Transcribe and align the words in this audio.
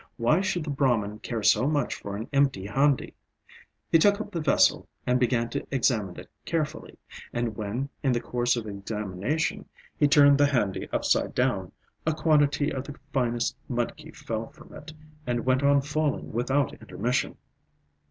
Why 0.17 0.41
should 0.41 0.63
the 0.63 0.71
Brahman 0.71 1.19
care 1.19 1.43
so 1.43 1.67
much 1.67 1.93
for 1.93 2.15
an 2.17 2.27
empty 2.33 2.65
handi? 2.65 3.13
He 3.91 3.99
took 3.99 4.19
up 4.19 4.31
the 4.31 4.41
vessel, 4.41 4.87
and 5.05 5.19
began 5.19 5.47
to 5.51 5.63
examine 5.69 6.17
it 6.19 6.27
carefully; 6.43 6.97
and 7.31 7.55
when, 7.55 7.87
in 8.01 8.11
the 8.11 8.19
course 8.19 8.55
of 8.55 8.65
examination, 8.65 9.65
he 9.95 10.07
turned 10.07 10.39
the 10.39 10.47
handi 10.47 10.89
upside 10.91 11.35
down, 11.35 11.71
a 12.03 12.15
quantity 12.15 12.71
of 12.73 12.85
the 12.85 12.95
finest 13.13 13.55
mudki 13.69 14.09
fell 14.09 14.47
from 14.47 14.73
it, 14.73 14.91
and 15.27 15.45
went 15.45 15.61
on 15.61 15.81
falling 15.83 16.31
without 16.33 16.73
intermission. 16.73 17.37